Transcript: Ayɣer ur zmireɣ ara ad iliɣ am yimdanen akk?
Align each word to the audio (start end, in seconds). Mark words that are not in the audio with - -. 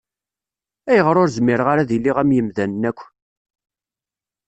Ayɣer 0.89 1.15
ur 1.21 1.29
zmireɣ 1.35 1.67
ara 1.69 1.81
ad 1.83 1.91
iliɣ 1.97 2.17
am 2.19 2.33
yimdanen 2.35 2.87
akk? 2.89 2.99